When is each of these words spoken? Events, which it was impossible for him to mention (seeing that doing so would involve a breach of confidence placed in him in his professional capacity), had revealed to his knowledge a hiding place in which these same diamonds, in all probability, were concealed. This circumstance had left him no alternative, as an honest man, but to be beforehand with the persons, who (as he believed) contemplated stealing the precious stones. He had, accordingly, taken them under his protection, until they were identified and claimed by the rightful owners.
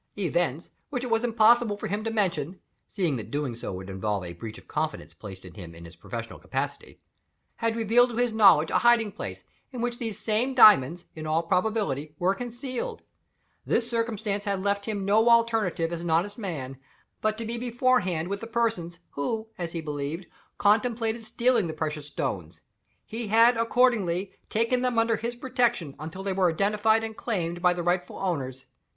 Events, 0.17 0.71
which 0.89 1.03
it 1.03 1.11
was 1.11 1.23
impossible 1.23 1.77
for 1.77 1.85
him 1.85 2.03
to 2.03 2.09
mention 2.09 2.59
(seeing 2.87 3.17
that 3.17 3.29
doing 3.29 3.55
so 3.55 3.71
would 3.71 3.87
involve 3.87 4.23
a 4.25 4.33
breach 4.33 4.57
of 4.57 4.67
confidence 4.67 5.13
placed 5.13 5.45
in 5.45 5.53
him 5.53 5.75
in 5.75 5.85
his 5.85 5.95
professional 5.95 6.39
capacity), 6.39 6.99
had 7.57 7.75
revealed 7.75 8.09
to 8.09 8.15
his 8.15 8.33
knowledge 8.33 8.71
a 8.71 8.79
hiding 8.79 9.11
place 9.11 9.43
in 9.71 9.79
which 9.79 9.99
these 9.99 10.17
same 10.17 10.55
diamonds, 10.55 11.05
in 11.13 11.27
all 11.27 11.43
probability, 11.43 12.15
were 12.17 12.33
concealed. 12.33 13.03
This 13.63 13.87
circumstance 13.87 14.45
had 14.45 14.63
left 14.63 14.87
him 14.87 15.05
no 15.05 15.29
alternative, 15.29 15.93
as 15.93 16.01
an 16.01 16.09
honest 16.09 16.35
man, 16.39 16.79
but 17.21 17.37
to 17.37 17.45
be 17.45 17.59
beforehand 17.59 18.27
with 18.27 18.39
the 18.39 18.47
persons, 18.47 18.97
who 19.11 19.49
(as 19.59 19.73
he 19.73 19.81
believed) 19.81 20.25
contemplated 20.57 21.23
stealing 21.23 21.67
the 21.67 21.73
precious 21.73 22.07
stones. 22.07 22.61
He 23.05 23.27
had, 23.27 23.55
accordingly, 23.55 24.33
taken 24.49 24.81
them 24.81 24.97
under 24.97 25.17
his 25.17 25.35
protection, 25.35 25.95
until 25.99 26.23
they 26.23 26.33
were 26.33 26.49
identified 26.49 27.03
and 27.03 27.15
claimed 27.15 27.61
by 27.61 27.73
the 27.75 27.83
rightful 27.83 28.17
owners. 28.17 28.65